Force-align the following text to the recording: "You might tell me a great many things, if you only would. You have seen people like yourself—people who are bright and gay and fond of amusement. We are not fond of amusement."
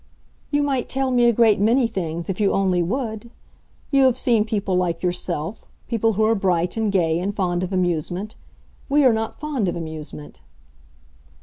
"You 0.49 0.63
might 0.63 0.89
tell 0.89 1.11
me 1.11 1.25
a 1.25 1.31
great 1.31 1.59
many 1.59 1.85
things, 1.85 2.27
if 2.27 2.41
you 2.41 2.53
only 2.53 2.81
would. 2.81 3.29
You 3.91 4.05
have 4.05 4.17
seen 4.17 4.45
people 4.45 4.73
like 4.75 5.03
yourself—people 5.03 6.13
who 6.13 6.23
are 6.23 6.33
bright 6.33 6.75
and 6.75 6.91
gay 6.91 7.19
and 7.19 7.35
fond 7.35 7.61
of 7.61 7.71
amusement. 7.71 8.35
We 8.89 9.03
are 9.05 9.13
not 9.13 9.39
fond 9.39 9.67
of 9.67 9.75
amusement." 9.75 10.41